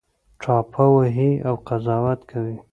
[0.41, 2.55] ټاپه وهي او قضاوت کوي